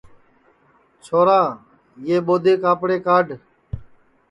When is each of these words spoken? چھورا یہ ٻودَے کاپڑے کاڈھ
چھورا 1.03 1.39
یہ 2.07 2.17
ٻودَے 2.25 2.53
کاپڑے 2.63 2.97
کاڈھ 3.05 3.31